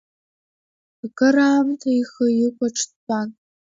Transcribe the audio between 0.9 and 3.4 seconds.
Акыр аамҭа ихы икәаҽ дтәан.